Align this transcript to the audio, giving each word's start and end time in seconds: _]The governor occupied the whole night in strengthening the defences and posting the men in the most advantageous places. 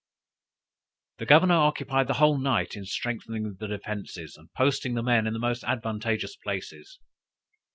_]The 1.19 1.27
governor 1.27 1.53
occupied 1.57 2.07
the 2.07 2.15
whole 2.15 2.39
night 2.39 2.75
in 2.75 2.85
strengthening 2.85 3.57
the 3.59 3.67
defences 3.67 4.35
and 4.35 4.51
posting 4.53 4.95
the 4.95 5.03
men 5.03 5.27
in 5.27 5.33
the 5.33 5.37
most 5.37 5.63
advantageous 5.65 6.35
places. 6.37 6.97